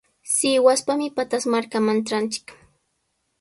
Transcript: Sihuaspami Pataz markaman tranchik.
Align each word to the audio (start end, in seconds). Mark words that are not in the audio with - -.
Sihuaspami 0.35 1.07
Pataz 1.17 1.43
markaman 1.53 2.03
tranchik. 2.07 2.57